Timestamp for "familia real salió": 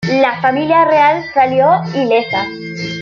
0.41-1.67